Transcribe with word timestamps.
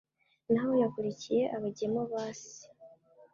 naho 0.53 0.71
yakurikiye 0.83 1.43
abagemu 1.55 2.01
ba 2.11 2.23
se 2.41 2.61